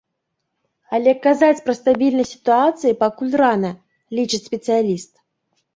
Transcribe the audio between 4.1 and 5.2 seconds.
лічыць спецыяліст.